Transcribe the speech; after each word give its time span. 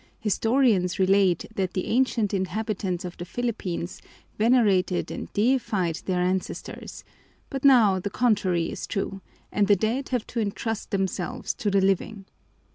Historians 0.19 0.97
relate 0.97 1.45
that 1.53 1.73
the 1.73 1.85
ancient 1.85 2.33
inhabitants 2.33 3.05
of 3.05 3.15
the 3.17 3.23
Philippines 3.23 4.01
venerated 4.35 5.11
and 5.11 5.31
deified 5.33 5.97
their 6.07 6.19
ancestors; 6.23 7.03
but 7.51 7.63
now 7.63 7.99
the 7.99 8.09
contrary 8.09 8.71
is 8.71 8.87
true, 8.87 9.21
and 9.51 9.67
the 9.67 9.75
dead 9.75 10.09
have 10.09 10.25
to 10.25 10.39
entrust 10.39 10.89
themselves 10.89 11.53
to 11.53 11.69
the 11.69 11.81
living. 11.81 12.25